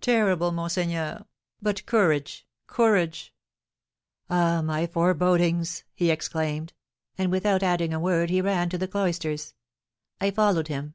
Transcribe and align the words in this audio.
"Terrible, 0.00 0.50
monseigneur! 0.50 1.26
But 1.60 1.84
courage! 1.84 2.46
Courage!" 2.66 3.34
"Ah, 4.30 4.62
my 4.62 4.86
forebodings!" 4.86 5.84
he 5.92 6.10
exclaimed; 6.10 6.72
and, 7.18 7.30
without 7.30 7.62
adding 7.62 7.92
a 7.92 8.00
word, 8.00 8.30
he 8.30 8.40
ran 8.40 8.70
to 8.70 8.78
the 8.78 8.88
cloisters. 8.88 9.52
I 10.22 10.30
followed 10.30 10.68
him. 10.68 10.94